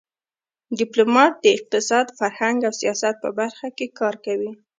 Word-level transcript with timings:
ډيپلومات 0.79 1.33
د 1.39 1.45
اقتصاد، 1.57 2.07
فرهنګ 2.19 2.57
او 2.67 2.73
سیاست 2.81 3.15
په 3.23 3.29
برخه 3.39 3.67
کې 3.77 3.85
کار 3.99 4.15
کوي. 4.25 4.51